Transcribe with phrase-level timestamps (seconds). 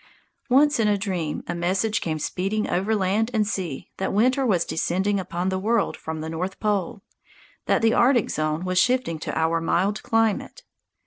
[0.49, 4.65] Once in a dream a message came speeding over land and sea that winter was
[4.65, 7.03] descending upon the world from the North Pole,
[7.67, 10.63] that the Arctic zone was shifting to our mild climate.